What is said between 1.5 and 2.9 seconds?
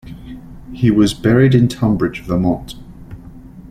in Tunbridge, Vermont.